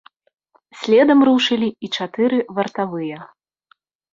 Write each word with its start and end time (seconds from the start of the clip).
Следам 0.83 1.21
рушылі 1.29 1.69
і 1.89 1.91
чатыры 1.99 2.37
вартавыя. 2.61 3.17